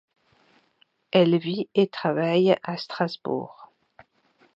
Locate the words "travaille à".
1.85-2.75